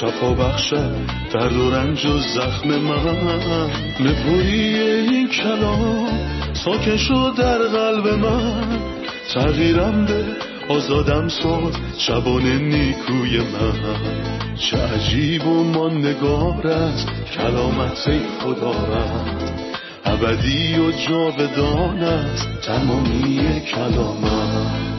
[0.00, 0.94] شفا بخشد
[1.32, 3.70] درد و رنج و زخم من.
[4.00, 6.08] نپویی این کلام
[6.52, 8.78] ساکن در قلب من.
[9.34, 10.24] تغییرم به
[10.68, 14.54] آزادم ساد شبان نیکوی من.
[14.56, 19.52] چه عجیب و ماندگار است کلامت خدا رد
[20.04, 24.93] ابدی و جاودان است تمامی کلامت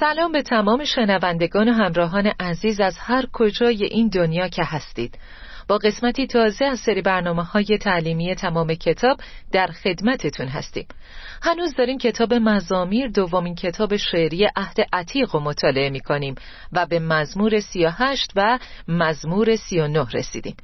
[0.00, 5.18] سلام به تمام شنوندگان و همراهان عزیز از هر کجای این دنیا که هستید.
[5.68, 9.20] با قسمتی تازه از سری برنامه های تعلیمی تمام کتاب
[9.52, 10.86] در خدمتتون هستیم.
[11.42, 16.34] هنوز داریم کتاب مزامیر دومین کتاب شعری عهد عتیق رو مطالعه می کنیم
[16.72, 18.58] و به مزمور 38 و
[18.88, 20.56] مزمور 39 رسیدیم.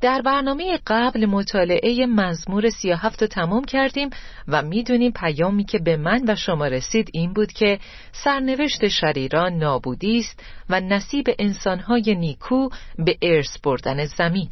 [0.00, 4.10] در برنامه قبل مطالعه مزمور 37 رو تمام کردیم
[4.48, 7.78] و می‌دونیم پیامی که به من و شما رسید این بود که
[8.12, 14.47] سرنوشت شریران نابودی است و نصیب انسانهای نیکو به ارث بردن زمینه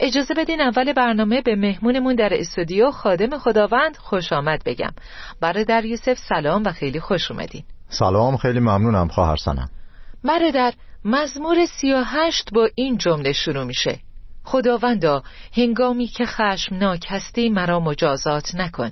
[0.00, 4.92] اجازه بدین اول برنامه به مهمونمون در استودیو خادم خداوند خوش آمد بگم.
[5.40, 7.64] برادر یوسف سلام و خیلی خوش اومدین.
[7.88, 9.70] سلام خیلی ممنونم خواهر سنم.
[10.24, 10.72] برادر
[11.04, 13.98] مزمور سی و هشت با این جمله شروع میشه.
[14.44, 15.22] خداوندا
[15.56, 18.90] هنگامی که خشمناک هستی مرا مجازات نکن.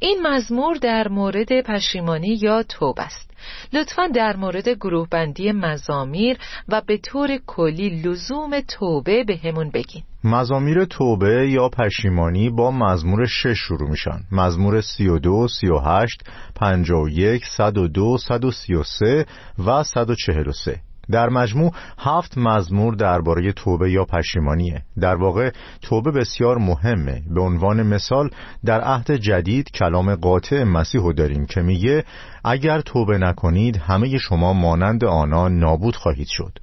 [0.00, 3.31] این مزمور در مورد پشیمانی یا توب است.
[3.72, 10.02] لطفا در مورد گروه بندی مزامیر و به طور کلی لزوم توبه به همون بگین.
[10.24, 14.20] مزامیر توبه یا پشیمانی با مزمور شش شروع میشن.
[14.32, 16.22] مزمور سی و دو، سی و هشت،
[16.54, 19.26] پنجا و یک، صد و دو، صد و سی و سه
[19.66, 20.91] و صد و چهل و سه.
[21.12, 24.82] در مجموع هفت مزمور درباره توبه یا پشیمانیه.
[25.00, 25.50] در واقع
[25.82, 27.22] توبه بسیار مهمه.
[27.34, 28.30] به عنوان مثال
[28.64, 32.04] در عهد جدید کلام قاطع مسیحو داریم که میگه
[32.44, 36.58] اگر توبه نکنید همه شما مانند آنان نابود خواهید شد.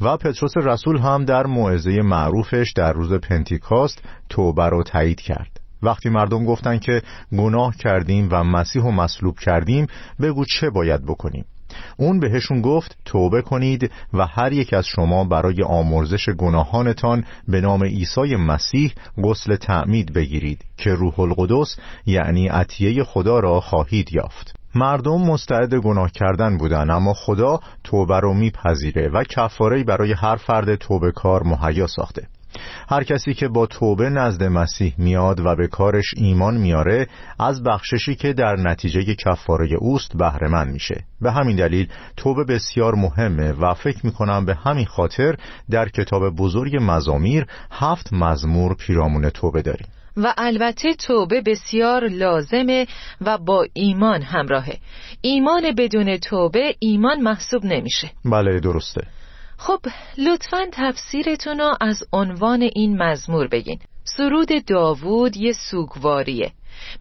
[0.00, 5.60] و پتروس رسول هم در موعظه معروفش در روز پنتیکاست توبه رو تایید کرد.
[5.82, 7.02] وقتی مردم گفتن که
[7.32, 9.86] گناه کردیم و مسیح و مصلوب کردیم
[10.20, 11.44] بگو چه باید بکنیم؟
[11.96, 17.84] اون بهشون گفت توبه کنید و هر یک از شما برای آمرزش گناهانتان به نام
[17.84, 18.92] عیسی مسیح
[19.22, 21.76] غسل تعمید بگیرید که روح القدس
[22.06, 24.54] یعنی عطیه خدا را خواهید یافت.
[24.74, 30.74] مردم مستعد گناه کردن بودن اما خدا توبه رو میپذیره و کفاره برای هر فرد
[30.74, 32.28] توبه کار مهیا ساخته.
[32.88, 37.06] هر کسی که با توبه نزد مسیح میاد و به کارش ایمان میاره
[37.38, 41.04] از بخششی که در نتیجه کفاره اوست بهره میشه.
[41.20, 45.36] به همین دلیل توبه بسیار مهمه و فکر می‌کنم به همین خاطر
[45.70, 49.86] در کتاب بزرگ مزامیر هفت مزمور پیرامون توبه داریم.
[50.16, 52.86] و البته توبه بسیار لازمه
[53.20, 54.78] و با ایمان همراهه.
[55.20, 58.10] ایمان بدون توبه ایمان محسوب نمیشه.
[58.24, 59.06] بله درسته.
[59.56, 59.80] خب
[60.18, 63.78] لطفا تفسیرتون رو از عنوان این مزمور بگین.
[64.04, 66.52] سرود داوود یه سوگواریه.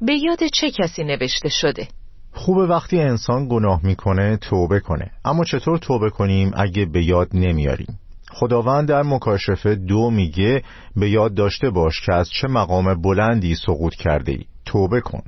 [0.01, 1.87] به یاد چه کسی نوشته شده؟
[2.33, 5.11] خوبه وقتی انسان گناه می‌کنه توبه کنه.
[5.25, 7.99] اما چطور توبه کنیم اگه به یاد نمیاریم؟
[8.33, 10.63] خداوند در مکاشفه دو میگه
[10.95, 15.23] به یاد داشته باش که از چه مقام بلندی سقوط کرده ای توبه کن.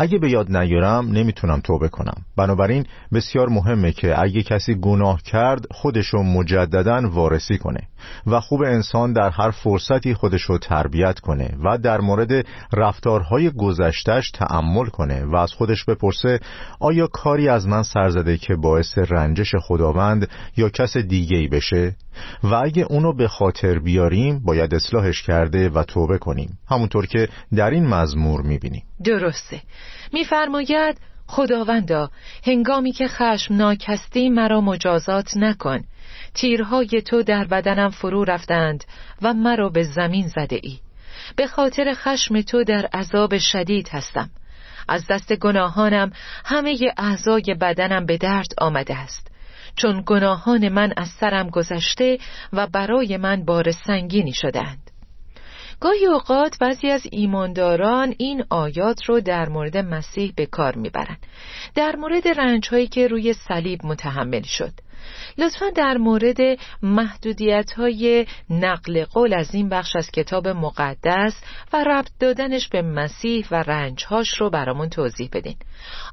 [0.00, 2.22] اگه به یاد نیارم نمی‌تونم توبه کنم.
[2.36, 7.80] بنابراین بسیار مهمه که اگه کسی گناه کرد خودشو مجددا وارسی کنه.
[8.26, 14.86] و خوب انسان در هر فرصتی خودشو تربیت کنه و در مورد رفتارهای گذشتش تعمل
[14.86, 16.40] کنه و از خودش بپرسه
[16.80, 21.96] آیا کاری از من سرزده که باعث رنجش خداوند یا کس دیگه ای بشه؟
[22.42, 26.58] و اگه اونو به خاطر بیاریم باید اصلاحش کرده و توبه کنیم.
[26.70, 28.82] همونطور که در این مزمور می‌بینیم.
[29.04, 29.60] درسته.
[30.12, 32.10] میفرماید خداوندا
[32.44, 35.80] هنگامی که خشمناک هستی مرا مجازات نکن.
[36.34, 38.84] تیرهای تو در بدنم فرو رفتند
[39.22, 40.78] و مرا به زمین زده ای
[41.36, 44.30] به خاطر خشم تو در عذاب شدید هستم.
[44.88, 46.12] از دست گناهانم
[46.44, 49.30] همه اعضای بدنم به درد آمده است.
[49.76, 52.18] چون گناهان من از سرم گذشته
[52.52, 54.90] و برای من بار سنگینی شدند
[55.80, 61.26] گاهی اوقات بعضی از ایمانداران این آیات رو در مورد مسیح به کار می‌برند.
[61.74, 64.72] در مورد رنج هایی که روی صلیب متحمل شد.
[65.38, 66.36] لطفا در مورد
[66.82, 73.46] محدودیت های نقل قول از این بخش از کتاب مقدس و ربط دادنش به مسیح
[73.50, 75.56] و رنجهاش رو برامون توضیح بدین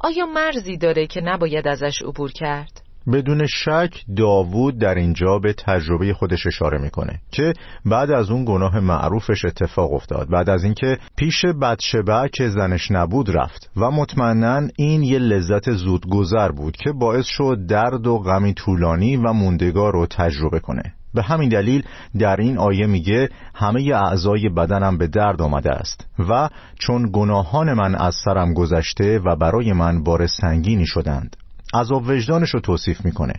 [0.02, 6.14] آیا مرزی داره که نباید ازش عبور کرد؟ بدون شک داوود در اینجا به تجربه
[6.14, 7.54] خودش اشاره می‌کنه که
[7.86, 10.30] بعد از اون گناه معروفش اتفاق افتاد.
[10.30, 16.52] بعد از اینکه پیش بدشبه که زنش نبود رفت و مطمئنا این یه لذت زودگذر
[16.52, 20.94] بود که باعث شد درد و غمی طولانی و موندگار رو تجربه کنه.
[21.14, 21.84] به همین دلیل
[22.20, 26.50] در این آیه میگه همه اعضای بدنم به درد آمده است و
[26.80, 31.36] چون گناهان من از سرم گذشته و برای من بار سنگینی شدند
[31.76, 33.34] عذاب وجدانش رو توصیف می‌کنه.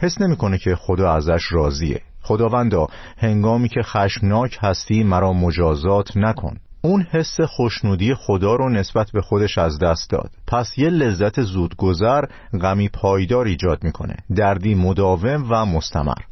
[0.00, 2.00] حس نمی‌کنه که خدا ازش راضیه.
[2.22, 2.86] خداوندا
[3.18, 6.56] هنگامی که خشمناک هستی مرا مجازات نکن.
[6.84, 10.30] اون حس خوشنودی خدا رو نسبت به خودش از دست داد.
[10.46, 12.24] پس یه لذت زودگذر
[12.62, 14.16] غمی پایدار ایجاد می‌کنه.
[14.36, 16.22] دردی مداوم و مستمر.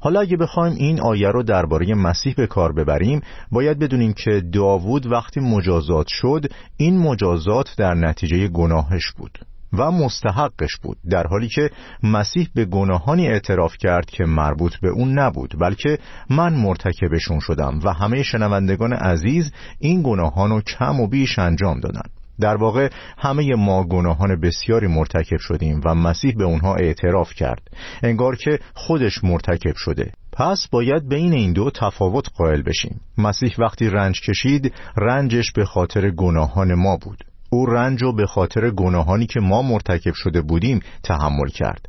[0.00, 3.20] حالا اگه بخوایم این آیه رو درباره مسیح به کار ببریم
[3.52, 9.38] باید بدونیم که داوود وقتی مجازات شد این مجازات در نتیجه گناهش بود.
[9.72, 11.70] و مستحقش بود در حالی که
[12.02, 15.98] مسیح به گناهانی اعتراف کرد که مربوط به اون نبود بلکه
[16.30, 22.02] من مرتکبشون شدم و همه شنوندگان عزیز این گناهان رو کم و بیش انجام دادن.
[22.40, 22.88] در واقع
[23.18, 27.62] همه ما گناهان بسیاری مرتکب شدیم و مسیح به اونها اعتراف کرد
[28.02, 30.12] انگار که خودش مرتکب شده.
[30.32, 33.00] پس باید بین این دو تفاوت قائل بشیم.
[33.18, 37.24] مسیح وقتی رنج کشید رنجش به خاطر گناهان ما بود.
[37.52, 41.86] او رنج و به خاطر گناهانی که ما مرتکب شده بودیم تحمل کرد.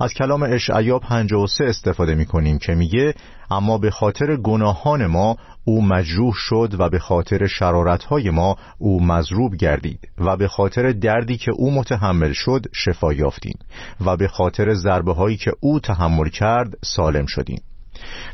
[0.00, 3.14] از کلام اشعیا 53 استفاده می کنیم که میگه
[3.50, 9.56] اما به خاطر گناهان ما او مجروح شد و به خاطر شرارتهای ما او مضروب
[9.56, 13.58] گردید و به خاطر دردی که او متحمل شد شفا یافتیم
[14.06, 17.60] و به خاطر ضربه هایی که او تحمل کرد سالم شدیم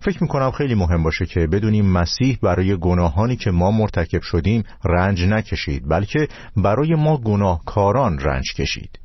[0.00, 5.24] فکر می‌کنم خیلی مهم باشه که بدونیم مسیح برای گناهانی که ما مرتکب شدیم رنج
[5.24, 8.98] نکشید بلکه برای ما گناهکاران رنج کشید.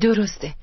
[0.00, 0.54] درسته.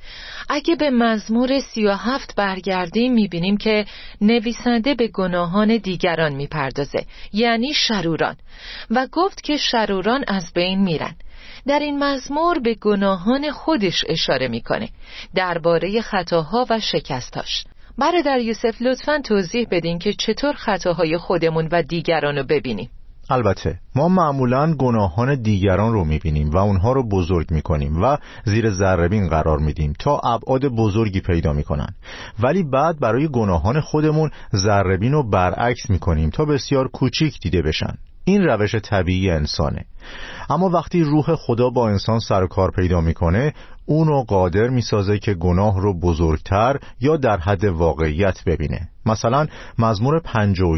[0.49, 3.85] اگه به مزمور سی و هفت برگردیم می‌بینیم که
[4.21, 8.35] نویسنده به گناهان دیگران می‌پردازه یعنی شروران.
[8.89, 11.15] و گفت که شروران از بین میرن.
[11.67, 14.89] در این مزمور به گناهان خودش اشاره می‌کنه
[15.35, 17.63] درباره خطاها و شکستاش.
[17.97, 22.89] برادر یوسف لطفا توضیح بدین که چطور خطاهای خودمون و دیگران رو ببینیم.
[23.29, 29.27] البته ما معمولا گناهان دیگران رو می‌بینیم و اونها رو بزرگ می‌کنیم و زیر ذربین
[29.27, 31.95] قرار میدیم تا ابعاد بزرگی پیدا می‌کنن.
[32.43, 37.97] ولی بعد برای گناهان خودمون ذربین رو برعکس می‌کنیم تا بسیار کوچیک دیده بشن.
[38.25, 39.85] این روش طبیعی انسانه.
[40.49, 43.53] اما وقتی روح خدا با انسان سر کار پیدا می‌کنه
[43.85, 48.89] اونو قادر می‌سازه که گناه رو بزرگتر یا در حد واقعیت ببینه.
[49.05, 49.47] مثلا
[49.79, 50.21] مزمور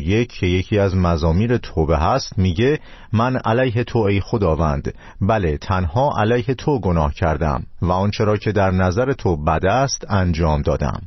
[0.04, 2.80] یک که یکی از مزامیر توبه هست میگه
[3.14, 4.94] من علیه تو ای خداوند.
[5.22, 10.06] بله تنها علیه تو گناه کردم و آنچه را که در نظر تو بد است
[10.10, 11.02] انجام دادم.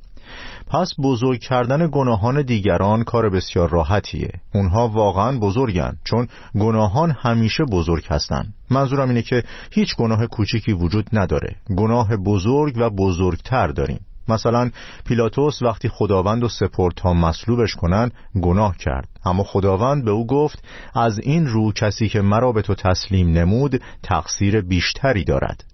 [0.71, 4.31] پس بزرگ کردن گناهان دیگران کار بسیار راحتیه.
[4.55, 8.45] اونها واقعا بزرگن چون گناهان همیشه بزرگ هستن.
[8.71, 11.57] منظورم اینه که هیچ گناه کوچیکی وجود نداره.
[11.77, 14.01] گناه بزرگ و بزرگتر داریم.
[14.29, 14.71] مثلا
[15.05, 18.11] پیلاتوس وقتی خداوند و سپرد تا مصلوبش کنن
[18.43, 19.09] گناه کرد.
[19.25, 23.83] اما خداوند به او گفت از این رو کسی که مرا به تو تسلیم نمود
[24.03, 25.65] تقصیر بیشتری دارد.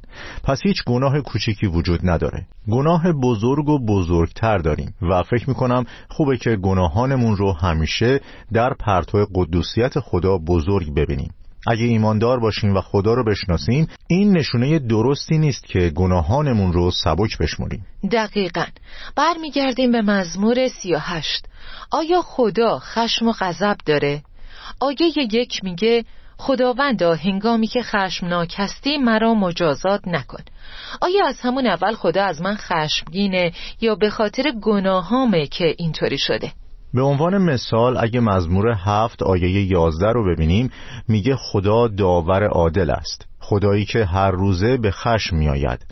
[0.45, 2.47] پس هیچ گناه کوچیکی وجود نداره.
[2.71, 8.21] گناه بزرگ و بزرگتر داریم و فکر می‌کنم خوبه که گناهانمون رو همیشه
[8.53, 11.31] در پرتو قدوسیت خدا بزرگ ببینیم.
[11.69, 17.39] اگه ایماندار باشیم و خدا رو بشناسیم این نشونه درستی نیست که گناهانمون رو سبک
[17.39, 17.87] بشمریم.
[18.13, 18.65] دقیقا.
[19.17, 21.47] برمیگردیم به مزمور سی و هشت.
[21.91, 24.23] آیا خدا خشم و غضب داره؟
[24.81, 26.05] آیه یک میگه
[26.39, 30.43] خداوندا هنگامی که خشمناک هستی مرا مجازات نکن.
[31.01, 36.53] آیا از همون اول خدا از من خشمگینه یا به خاطر گناهامه که اینطوری شده؟
[36.95, 40.71] به عنوان مثال اگه مزمور هفت آیه یازده رو ببینیم
[41.09, 43.27] میگه خدا داور عادل است.
[43.41, 45.87] خدایی که هر روزه به خشم میآید.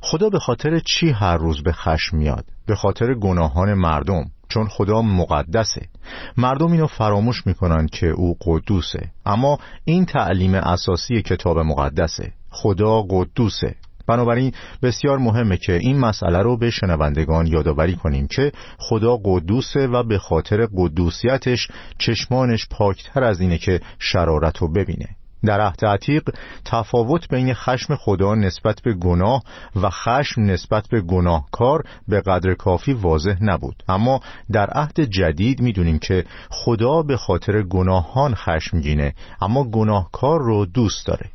[0.00, 4.24] خدا به خاطر چی هر روز به خشم میاد؟ به خاطر گناهان مردم.
[4.50, 5.88] چون خدا مقدسه.
[6.36, 9.10] مردم اینو فراموش می‌کنن که او قدوسه.
[9.26, 12.32] اما این تعلیم اساسی کتاب مقدسه.
[12.50, 13.74] خدا قدوسه.
[14.06, 14.52] بنابراین
[14.82, 20.18] بسیار مهمه که این مسئله رو به شنوندگان یادآوری کنیم که خدا قدوسه و به
[20.18, 25.08] خاطر قدوسیتش چشمانش پاکتر از اینه که شرارت رو ببینه.
[25.44, 26.30] در عهد عتیق
[26.64, 29.42] تفاوت بین خشم خدا نسبت به گناه
[29.76, 33.82] و خشم نسبت به گناهکار به قدر کافی واضح نبود.
[33.88, 34.20] اما
[34.52, 41.30] در عهد جدید می‌دونیم که خدا به خاطر گناهان خشمگینه اما گناهکار رو دوست داره.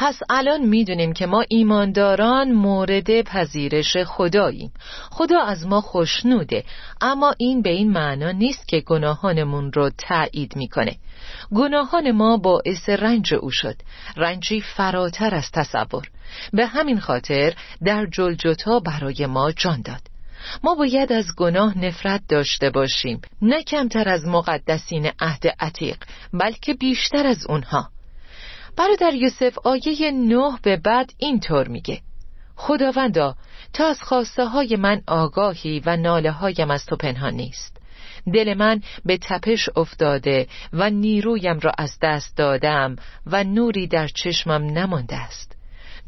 [0.00, 4.72] پس الان می‌دونیم که ما ایمانداران مورد پذیرش خداییم.
[5.10, 6.64] خدا از ما خوشنوده
[7.00, 10.96] اما این به این معنا نیست که گناهانمون رو تایید می‌کنه.
[11.54, 13.74] گناهان ما باعث رنج او شد.
[14.16, 16.10] رنجی فراتر از تصور.
[16.52, 20.02] به همین خاطر در جلجتا برای ما جان داد.
[20.64, 25.96] ما باید از گناه نفرت داشته باشیم نه کمتر از مقدسین عهد عتیق
[26.32, 27.90] بلکه بیشتر از اونها.
[28.78, 32.00] برادر یوسف آیه نه به بعد اینطور میگه.
[32.56, 33.36] خداوندا
[33.72, 37.76] تا از خواسته های من آگاهی و ناله هایم از تو پنهان نیست.
[38.34, 44.64] دل من به تپش افتاده و نیرویم را از دست دادم و نوری در چشمم
[44.64, 45.56] نمانده است.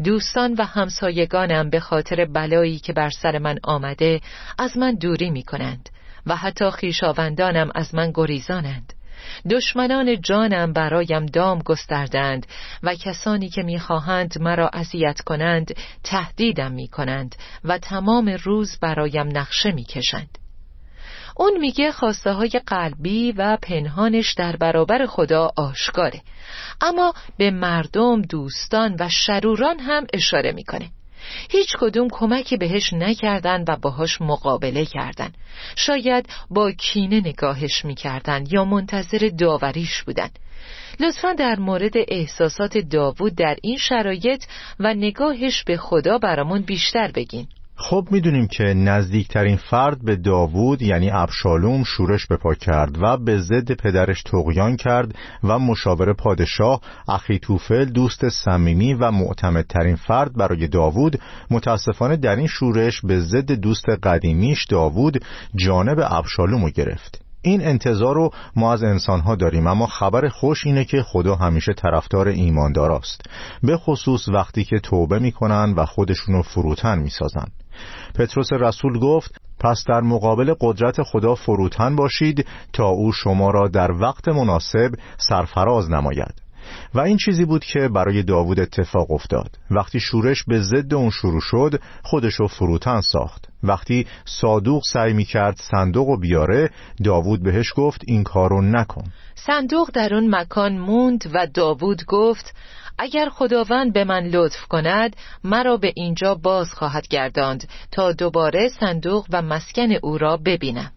[0.04, 4.20] دوستان و همسایگانم به خاطر بلایی که بر سر من آمده
[4.58, 5.88] از من دوری می کنند
[6.26, 8.92] و حتی خیشاوندانم از من گریزانند.
[9.50, 12.46] دشمنان جانم برایم دام گستردند
[12.82, 15.74] و کسانی که می‌خواهند مرا اذیت کنند
[16.04, 17.34] تهدیدم می‌کنند
[17.64, 20.38] و تمام روز برایم نقشه می‌کشند.
[21.36, 26.20] اون میگه خواسته های قلبی و پنهانش در برابر خدا آشکاره
[26.80, 30.90] اما به مردم دوستان و شروران هم اشاره می‌کنه.
[31.50, 35.32] هیچ کدوم کمکی بهش نکردن و باهاش مقابله کردن.
[35.76, 40.30] شاید با کینه نگاهش می‌کردن یا منتظر داوریش بودن.
[41.00, 44.44] لطفا در مورد احساسات داوود در این شرایط
[44.80, 47.46] و نگاهش به خدا برامون بیشتر بگین.
[47.82, 53.38] خب می‌دونیم که نزدیکترین فرد به داوود یعنی ابشالوم شورش به پا کرد و به
[53.38, 61.20] ضد پدرش تقیان کرد و مشاور پادشاه اخیتوفل دوست صمیمی و معتمدترین فرد برای داوود
[61.50, 65.24] متاسفانه در این شورش به ضد دوست قدیمیش داوود
[65.56, 67.24] جانب ابشالوم رو گرفت.
[67.42, 72.28] این انتظار رو ما از انسانها داریم اما خبر خوش اینه که خدا همیشه طرفدار
[72.28, 73.22] ایماندار است
[73.62, 77.46] به خصوص وقتی که توبه می‌کنن و خودشونو فروتن می‌سازن.
[78.14, 83.92] پتروس رسول گفت پس در مقابل قدرت خدا فروتن باشید تا او شما را در
[83.92, 86.50] وقت مناسب سرفراز نماید.
[86.94, 89.58] و این چیزی بود که برای داوود اتفاق افتاد.
[89.70, 93.48] وقتی شورش به ضد اون شروع شد خودشو فروتن ساخت.
[93.62, 96.70] وقتی صادوق سعی می کرد صندوق و بیاره
[97.04, 99.04] داوود بهش گفت این کارو نکن.
[99.34, 102.54] صندوق در اون مکان موند و داوود گفت
[102.98, 109.26] اگر خداوند به من لطف کند مرا به اینجا باز خواهد گرداند تا دوباره صندوق
[109.32, 110.92] و مسکن او را ببینم.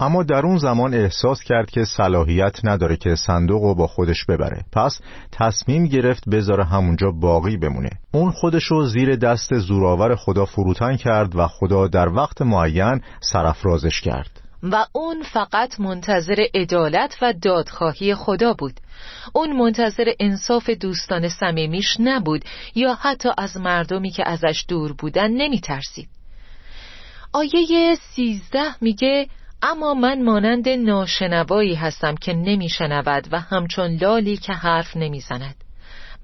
[0.00, 4.64] اما در اون زمان احساس کرد که صلاحیت نداره که صندوق رو با خودش ببره.
[4.72, 5.00] پس
[5.32, 7.90] تصمیم گرفت بذاره همونجا باقی بمونه.
[8.12, 14.47] اون خودشو زیر دست زورآور خدا فروتن کرد و خدا در وقت معین سرافرازش کرد.
[14.62, 18.80] و اون فقط منتظر عدالت و دادخواهی خدا بود.
[19.32, 25.60] اون منتظر انصاف دوستان صمیمیش نبود یا حتی از مردمی که ازش دور بودن نمی
[25.60, 26.08] ترسید
[27.32, 29.28] آیه سیزده میگه
[29.62, 35.54] اما من مانند ناشنوایی هستم که نمیشنود و همچون لالی که حرف نمی‌زند.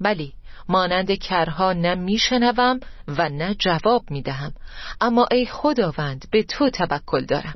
[0.01, 0.33] بلی
[0.69, 4.53] مانند کرها نه میشنوم و نه جواب می‌دهم.
[5.01, 7.55] اما ای خداوند به تو توکل دارم.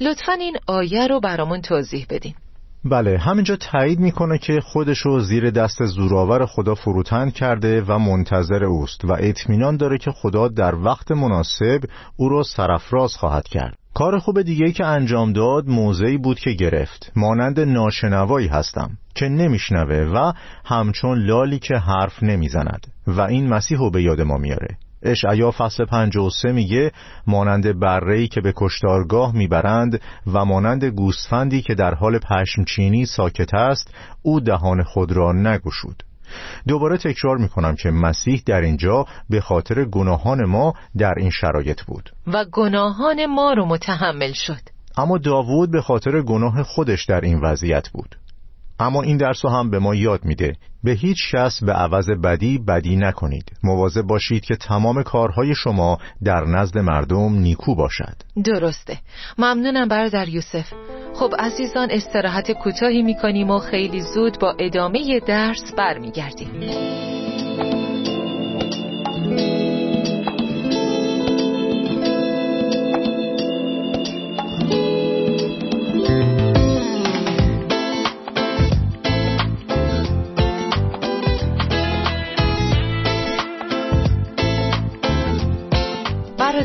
[0.00, 2.34] لطفا این آیه رو برامون توضیح بدین.
[2.84, 9.04] بله همینجا تایید می‌کنه که خودشو زیر دست زورآور خدا فروتن کرده و منتظر اوست
[9.04, 11.80] و اطمینان داره که خدا در وقت مناسب
[12.16, 13.74] او را سرفراز خواهد کرد.
[13.94, 17.12] کار خوب دیگه که انجام داد موضعی بود که گرفت.
[17.16, 20.32] مانند ناشنوایی هستم که نمیشنوه و
[20.64, 24.78] همچون لالی که حرف نمی‌زند و این مسیح رو به یاد ما میاره.
[25.02, 26.92] اشعیا فصل 53 میگه
[27.26, 33.94] مانند برهی که به کشتارگاه می‌برند و مانند گوسفندی که در حال پشمچینی ساکت است
[34.22, 36.02] او دهان خود را نگشود.
[36.68, 42.10] دوباره تکرار می‌کنم که مسیح در اینجا به خاطر گناهان ما در این شرایط بود.
[42.26, 44.60] و گناهان ما رو متحمل شد.
[44.96, 48.16] اما داوود به خاطر گناه خودش در این وضعیت بود.
[48.78, 50.56] اما این درس هم به ما یاد میده.
[50.84, 53.52] به هیچ کس به عوض بدی بدی نکنید.
[53.62, 58.14] مواظب باشید که تمام کارهای شما در نزد مردم نیکو باشد.
[58.44, 58.98] درسته.
[59.38, 60.72] ممنونم برادر یوسف.
[61.14, 66.50] خب عزیزان استراحت کوتاهی می‌کنیم و خیلی زود با ادامه درس برمیگردیم.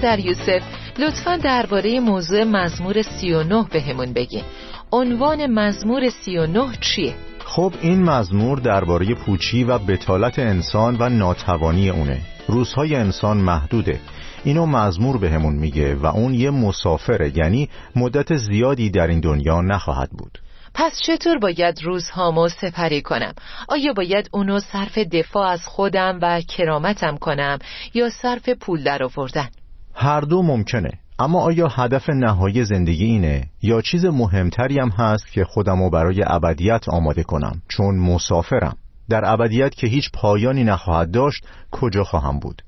[0.04, 0.64] برادر یوسف
[1.00, 4.44] لطفا درباره موضوع مزمور 39 بهمون بگین
[4.92, 12.22] عنوان مزمور 39 چیه؟ خب این مزمور درباره پوچی و بتالت انسان و ناتوانی اونه
[12.48, 14.00] روزهای انسان محدوده
[14.44, 20.10] اینو مزمور بهمون میگه و اون یه مسافره یعنی مدت زیادی در این دنیا نخواهد
[20.10, 20.40] بود
[20.74, 23.34] پس چطور باید روزهامو سپری کنم؟
[23.68, 27.60] آیا باید اونو صرف دفاع از خودم و کرامتم کنم
[27.94, 29.50] یا صرف پول در آوردن؟
[29.94, 30.92] هر دو ممکنه.
[31.20, 36.90] اما آیا هدف نهایی زندگی اینه یا چیز مهمتری هم هست که خودمو برای ابدیت
[36.90, 38.78] آماده کنم؟ چون مسافرم.
[39.10, 42.62] در ابدیت که هیچ پایانی نخواهد داشت کجا خواهم بود؟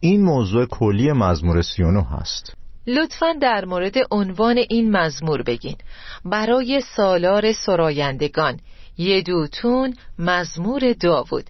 [0.00, 2.56] این موضوع کلی مزمور 39 هست.
[2.86, 5.76] لطفا در مورد عنوان این مزمور بگین.
[6.24, 8.60] برای سالار سرایندگان
[8.98, 11.44] یدوتون مزمور داوود.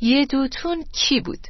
[0.00, 1.46] یدوتون کی بود؟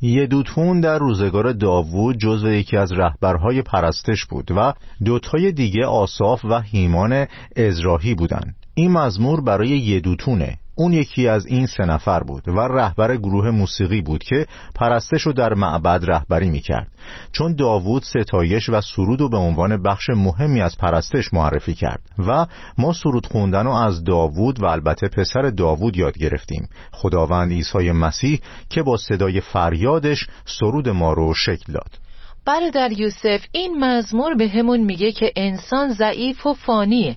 [0.00, 4.72] یدوتون در روزگار داوود جزو یکی از رهبرهای پرستش بود و
[5.04, 7.26] دوتای دیگه آصاف و هیمان
[7.56, 8.54] ازراهی بودند.
[8.74, 14.00] این مزمور برای یدوتونه اون یکی از این سه نفر بود و رهبر گروه موسیقی
[14.00, 16.88] بود که پرستش رو در معبد رهبری می‌کرد.
[17.32, 22.46] چون داوود ستایش و سرود رو به عنوان بخش مهمی از پرستش معرفی کرد و
[22.78, 26.68] ما سرود خوندن رو از داوود و البته پسر داوود یاد گرفتیم.
[26.92, 28.40] خداوند عیسی مسیح
[28.70, 31.98] که با صدای فریادش سرود ما رو شکل داد.
[32.46, 37.16] برادر یوسف این مزمور به همون میگه که انسان ضعیف و فانیه.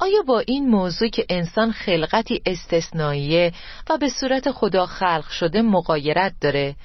[0.00, 3.52] آیا با این موضوع که انسان خلقتی استثنائیه
[3.90, 6.76] و به صورت خدا خلق شده مقایرت داره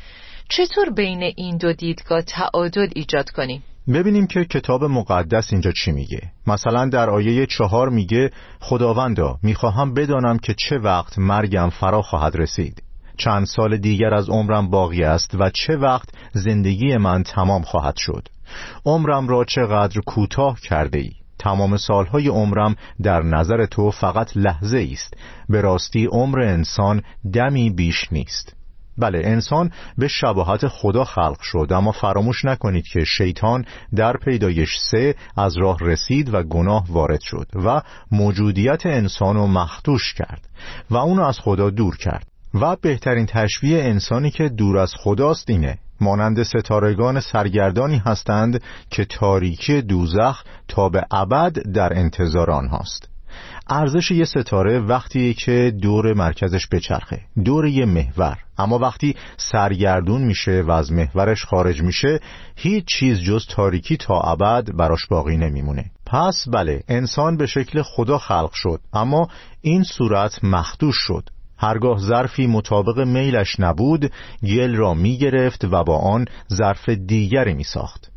[0.50, 6.22] چطور بین این دو دیدگاه تعادل ایجاد کنیم؟ ببینیم که کتاب مقدس اینجا چی میگه.
[6.48, 12.84] مثلا در آیه چهار میگه خداوندا می‌خواهم بدانم که چه وقت مرگم فرا خواهد رسید.
[13.18, 18.28] چند سال دیگر از عمرم باقی است و چه وقت زندگی من تمام خواهد شد.
[18.86, 25.14] عمرم را چقدر کوتاه کرده ای تمام سالهای عمرم در نظر تو فقط لحظه است.
[25.50, 27.02] به راستی عمر انسان
[27.34, 28.56] دمی بیش نیست.
[28.98, 33.66] بله انسان به شباهت خدا خلق شد اما فراموش نکنید که شیطان
[33.96, 40.14] در پیدایش سه از راه رسید و گناه وارد شد و موجودیت انسان رو مختوش
[40.14, 40.50] کرد
[40.90, 42.28] و اونو از خدا دور کرد.
[42.54, 49.82] و بهترین تشبیه انسانی که دور از خداست اینه مانند ستارگان سرگردانی هستند که تاریکی
[49.82, 53.14] دوزخ تا به ابد در انتظار آنهاست.
[53.70, 58.38] ارزش یه ستاره وقتی که دور مرکزش بچرخه دور یه محور.
[58.58, 62.20] اما وقتی سرگردون میشه و از محورش خارج میشه
[62.56, 65.86] هیچ چیز جز تاریکی تا ابد براش باقی نمیمونه.
[66.06, 69.28] پس بله انسان به شکل خدا خلق شد اما
[69.62, 71.30] این صورت مخدوش شد.
[71.64, 74.12] هرگاه ظرفی مطابق میلش نبود
[74.44, 78.14] گل را می گرفت و با آن ظرف دیگری می ساخت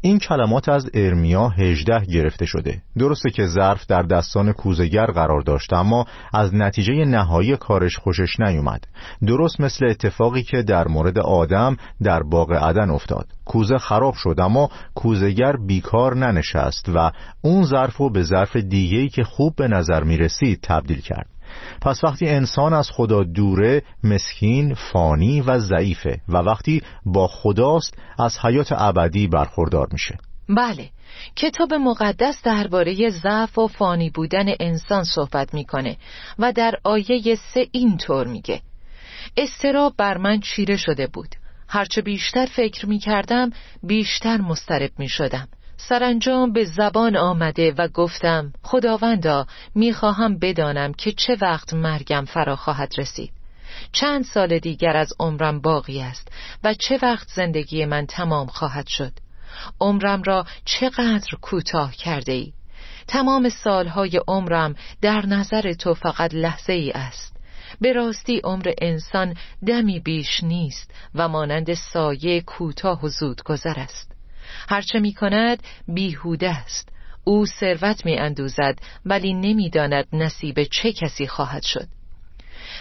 [0.00, 2.82] این کلمات از ارمیا هجده گرفته شده.
[2.98, 8.84] درسته که ظرف در دستان کوزگر قرار داشت اما از نتیجه نهایی کارش خوشش نیومد.
[9.26, 13.26] درست مثل اتفاقی که در مورد آدم در باغ عدن افتاد.
[13.44, 19.24] کوزه خراب شد اما کوزگر بیکار ننشست و اون ظرف رو به ظرف دیگهی که
[19.24, 21.35] خوب به نظر می رسید تبدیل کرد.
[21.80, 28.38] پس وقتی انسان از خدا دوره مسکین فانی و ضعیفه و وقتی با خداست از
[28.38, 30.18] حیات ابدی برخوردار میشه.
[30.48, 30.90] بله
[31.36, 35.96] کتاب مقدس درباره ضعف و فانی بودن انسان صحبت می‌کنه
[36.38, 38.60] و در آیه سه اینطور میگه.
[39.36, 41.28] استراب بر من چیره شده بود.
[41.68, 43.50] هرچه بیشتر فکر می‌کردم
[43.82, 45.48] بیشتر مسترب می‌شدم.
[45.76, 52.92] سرانجام به زبان آمده و گفتم خداوندا می‌خواهم بدانم که چه وقت مرگم فرا خواهد
[52.98, 53.32] رسید.
[53.92, 56.32] چند سال دیگر از عمرم باقی است
[56.64, 59.12] و چه وقت زندگی من تمام خواهد شد؟
[59.80, 62.52] عمرم را چقدر کوتاه کرده ای
[63.06, 67.36] تمام سالهای عمرم در نظر تو فقط لحظه ای است.
[67.80, 69.34] به راستی عمر انسان
[69.66, 74.15] دمی بیش نیست و مانند سایه کوتاه و زود گذر است.
[74.68, 76.88] هرچه می کند بیهوده است.
[77.24, 81.88] او ثروت می اندوزد ولی نمی‌داند نصیب چه کسی خواهد شد.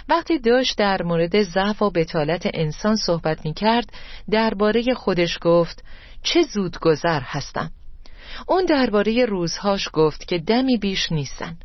[0.10, 3.94] وقتی داشت در مورد ضعف و بتالت انسان صحبت می کرد
[4.32, 5.84] درباره خودش گفت
[6.24, 7.72] چه زود گذر هستم.
[8.48, 11.58] اون درباره روزهاش گفت که دمی بیش نیستن.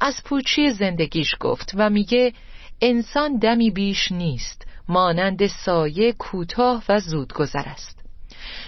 [0.00, 2.32] از پوچی زندگیش گفت و میگه
[2.80, 8.03] انسان دمی بیش نیست مانند سایه کوتاه و زود گذر است.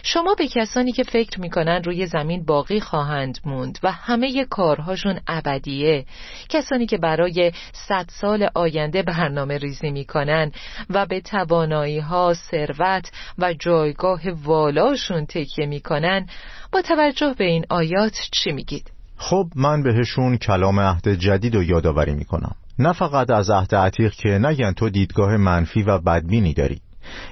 [0.03, 6.05] شما به کسانی که فکر می‌کنن روی زمین باقی خواهند موند و همه کارهاشون ابدیه.
[6.49, 10.53] کسانی که برای صد سال آینده برنامه ریزی می‌کنن
[10.91, 16.27] و به توانایی ها، ثروت و جایگاه والاشون تکیه می‌کنن
[16.73, 22.15] با توجه به این آیات چی میگید؟ خب من بهشون کلام عهد جدید رو یادآوری
[22.15, 22.55] می‌کنم.
[22.79, 26.81] نه فقط از عهد عتیق که نگن تو دیدگاه منفی و بدبینی داری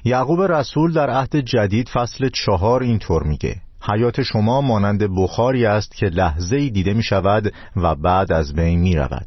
[0.04, 3.56] یعقوب رسول در عهد جدید فصل چهار اینطور میگه.
[3.88, 8.80] حیات شما مانند بخاری است که لحظه ای دیده می شود و بعد از بین
[8.80, 9.26] می رود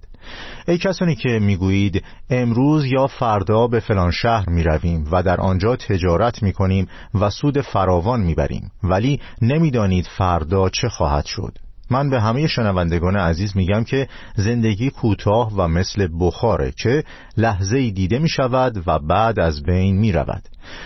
[0.67, 5.75] ای کسانی که می‌گویید امروز یا فردا به فلان شهر می رویم و در آنجا
[5.75, 11.57] تجارت می کنیم و سود فراوان می بریم ولی نمی‌دانید فردا چه خواهد شد.
[11.89, 17.03] من به همه شنوندگان عزیز میگم که زندگی کوتاه و مثل بخاره که
[17.37, 20.43] لحظه دیده می شود و بعد از بین می رود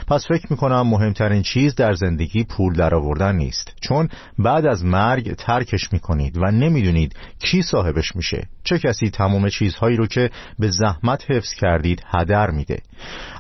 [0.08, 3.72] پس فکر می کنم مهمترین چیز در زندگی پول درآوردن نیست.
[3.82, 8.48] چون بعد از مرگ ترکش می کنید و نمی‌دونید کی صاحبش میشه.
[8.64, 12.82] چه کسی تمام چیزهایی رو که به زحمت حفظ کردید هدر میده.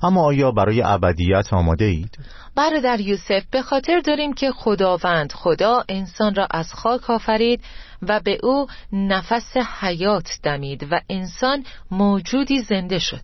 [0.03, 2.17] اما آیا برای ابدیت آماده اید؟
[2.55, 7.61] برادر یوسف به خاطر داریم که خداوند خدا انسان را از خاک آفرید
[8.01, 13.21] و به او نفس حیات دمید و انسان موجودی زنده شد.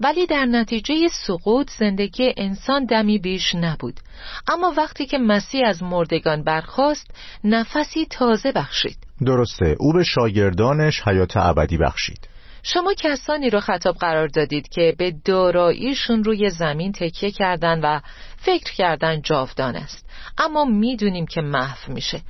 [0.00, 4.00] ولی در نتیجه سقوط زندگی انسان دمی بیش نبود.
[4.48, 7.10] اما وقتی که مسیح از مردگان برخاست
[7.44, 8.96] نفسی تازه بخشید.
[9.26, 12.28] درسته او به شاگردانش حیات ابدی بخشید.
[12.62, 18.00] شما کسانی رو خطاب قرار دادید که به داراییشون روی زمین تکیه کردن و
[18.36, 20.05] فکر کردن جاودان است.
[20.38, 22.20] اما می‌دونیم که محو میشه.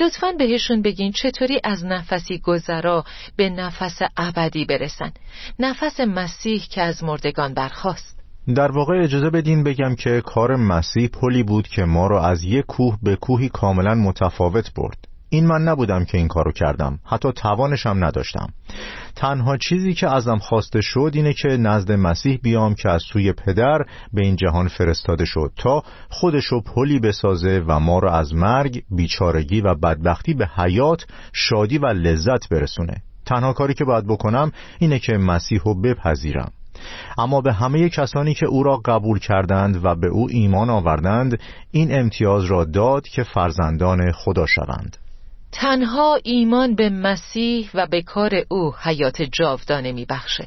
[0.00, 3.04] لطفا بهشون بگین چطوری از نفسی گذرا
[3.36, 5.12] به نفس ابدی برسن.
[5.58, 8.22] نفس مسیح که از مردگان برخواست
[8.54, 12.64] در واقع اجازه بدین بگم که کار مسیح پلی بود که ما رو از یک
[12.66, 15.08] کوه به کوهی کاملا متفاوت برد.
[15.32, 16.98] این من نبودم که این کارو کردم.
[17.04, 18.46] حتی توانشم نداشتم.
[19.16, 23.78] تنها چیزی که ازم خواسته شد اینه که نزد مسیح بیام که از سوی پدر
[24.12, 29.60] به این جهان فرستاده شد تا خودشو پلی بسازه و ما را از مرگ، بیچارگی
[29.60, 33.02] و بدبختی به حیات، شادی و لذت برسونه.
[33.26, 36.52] تنها کاری که باید بکنم اینه که مسیح رو بپذیرم.
[37.18, 41.40] اما به همه کسانی که او را قبول کردند و به او ایمان آوردند
[41.70, 44.96] این امتیاز را داد که فرزندان خدا شوند.
[45.52, 50.46] تنها ایمان به مسیح و به کار او حیات جاودانه میبخشه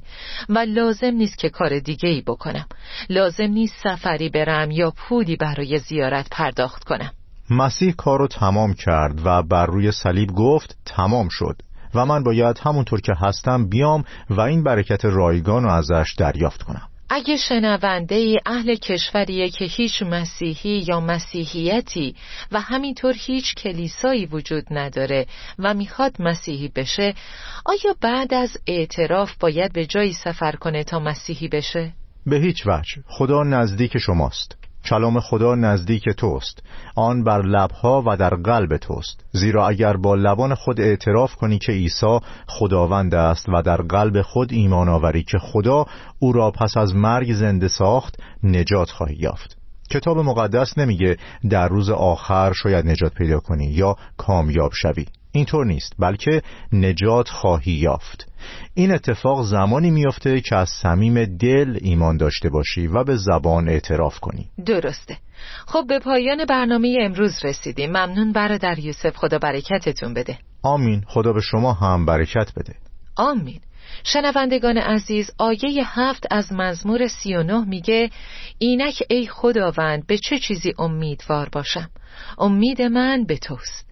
[0.49, 2.65] و لازم نیست که کار دیگه ای بکنم.
[3.09, 7.11] لازم نیست سفری برم یا پولی برای زیارت پرداخت کنم.
[7.49, 11.55] مسیح کار رو تمام کرد و بر روی صلیب گفت تمام شد
[11.95, 16.87] و من باید همونطور که هستم بیام و این برکت رایگان رو ازش دریافت کنم.
[17.09, 22.15] اگه شنونده اهل کشوریه که هیچ مسیحی یا مسیحیتی
[22.51, 25.25] و همینطور هیچ کلیسایی وجود نداره
[25.59, 27.13] و می‌خواد مسیحی بشه
[27.65, 31.93] آیا بعد از اعتراف باید به جایی سفر کنه تا مسیحی بشه؟
[32.25, 36.63] به هیچ وجه خدا نزدیک شماست کلام خدا نزدیک توست.
[36.95, 39.25] آن بر لبها و در قلب توست.
[39.31, 44.53] زیرا اگر با لبان خود اعتراف کنی که عیسی خداوند است و در قلب خود
[44.53, 45.85] ایمان آوری که خدا
[46.19, 49.57] او را پس از مرگ زنده ساخت نجات خواهی یافت.
[49.91, 51.17] کتاب مقدس نمیگه
[51.49, 55.05] در روز آخر شاید نجات پیدا کنی یا کامیاب شوی.
[55.35, 56.41] اینطور نیست بلکه
[56.73, 58.27] نجات خواهی یافت.
[58.73, 64.19] این اتفاق زمانی میافته که از صمیم دل ایمان داشته باشی و به زبان اعتراف
[64.19, 64.49] کنی.
[64.65, 65.17] درسته.
[65.65, 67.89] خب به پایان برنامه امروز رسیدیم.
[67.89, 69.17] ممنون برادر یوسف.
[69.17, 70.37] خدا برکتتون بده.
[70.63, 71.03] آمین.
[71.07, 72.75] خدا به شما هم برکت بده.
[73.17, 73.59] آمین.
[74.03, 78.09] شنوندگان عزیز آیه هفت از مزمور سی و نه میگه
[78.57, 81.89] اینک ای خداوند به چه چیزی امیدوار باشم؟
[82.37, 83.84] امید من به توست.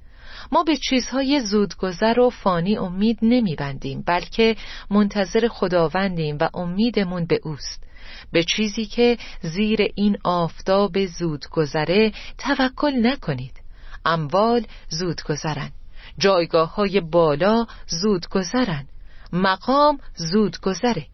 [0.53, 4.55] ما به چیزهای زودگذر و فانی امید نمیبندیم بلکه
[4.89, 7.83] منتظر خداوندیم و امیدمون به اوست.
[8.31, 13.61] به چیزی که زیر این آفتاب زودگذره توکل نکنید.
[14.05, 15.71] اموال زودگذرن.
[16.17, 18.87] جایگاه های بالا زودگذرن.
[19.33, 21.05] مقام زودگذره.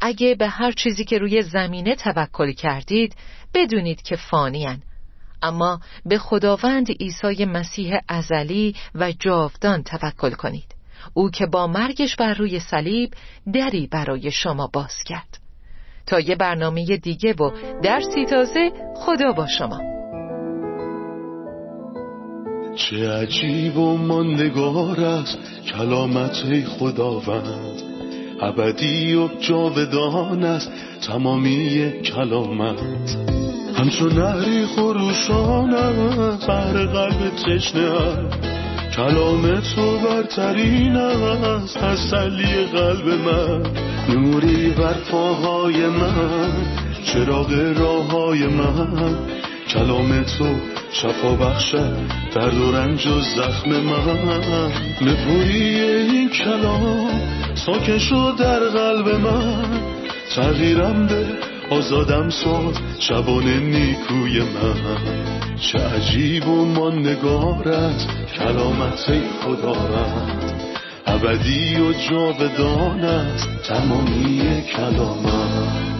[0.00, 3.16] اگه به هر چیزی که روی زمینه توکل کردید
[3.54, 4.82] بدونید که فانیان
[5.44, 10.74] اما به خداوند عیسی مسیح ازلی و جاودان توکل کنید.
[11.14, 13.10] او که با مرگش بر روی صلیب
[13.52, 15.38] دری برای شما باز کرد.
[16.06, 17.50] تا یه برنامه دیگه و
[17.82, 19.80] درسی تازه خدا با شما.
[22.76, 25.38] چه عجیب و ماندگار است
[25.72, 27.82] کلامت خداوند.
[28.42, 30.72] ابدی و جاودان است
[31.06, 33.33] تمامی کلامت.
[33.78, 37.90] همچون نهری خروشان است بر قلب تشنه.
[38.96, 43.62] کلام تو برترین است تسلی قلب من.
[44.08, 46.52] نوری بر پاهای من
[47.04, 49.16] چراغ راه های من.
[49.68, 50.54] کلام تو
[50.92, 51.96] شفا بخشد
[52.34, 54.72] درد و رنج و زخم من.
[55.02, 57.20] نپوری این کلام
[57.54, 59.80] ساکن شد در قلب من.
[60.34, 65.56] تغییرم به آزادم ساد شبان نیکوی من.
[65.60, 68.06] چه عجیب و من نگارت
[68.38, 70.54] کلامت خدا رد
[71.06, 75.93] ابدی و جاودان است تمامی کلامت.